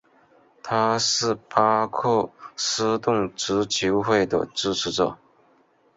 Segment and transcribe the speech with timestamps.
[0.63, 5.15] 他是巴克斯顿足球会的支持者。